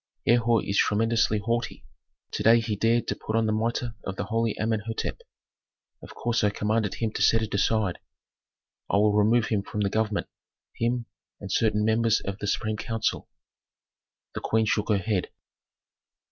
"Herhor 0.25 0.65
is 0.65 0.79
tremendously 0.79 1.37
haughty. 1.37 1.85
To 2.31 2.41
day 2.41 2.59
he 2.59 2.75
dared 2.75 3.07
to 3.07 3.15
put 3.15 3.35
on 3.35 3.45
the 3.45 3.51
mitre 3.53 3.93
of 4.03 4.15
the 4.15 4.23
holy 4.23 4.55
Amenhôtep. 4.59 5.19
Of 6.01 6.15
course 6.15 6.43
I 6.43 6.49
commanded 6.49 6.95
him 6.95 7.11
to 7.11 7.21
set 7.21 7.43
it 7.43 7.53
aside. 7.53 7.99
I 8.89 8.97
will 8.97 9.13
remove 9.13 9.49
him 9.49 9.61
from 9.61 9.81
the 9.81 9.91
government, 9.91 10.25
him 10.73 11.05
and 11.39 11.51
certain 11.51 11.85
members 11.85 12.19
of 12.19 12.39
the 12.39 12.47
supreme 12.47 12.77
council." 12.77 13.29
The 14.33 14.41
queen 14.41 14.65
shook 14.65 14.89
her 14.89 14.97
head. 14.97 15.27